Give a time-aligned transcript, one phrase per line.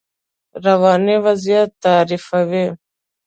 [0.65, 2.65] رواني وضعیت تعریفوي.